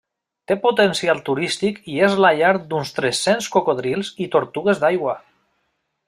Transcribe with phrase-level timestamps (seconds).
[0.51, 5.15] Té potencial turístic i és la llar d'uns tres-cents cocodrils i tortugues d'aigua.